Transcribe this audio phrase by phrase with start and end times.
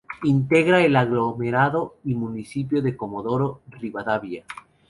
[0.23, 4.43] Integra el aglomerado y municipio de Comodoro Rivadavia.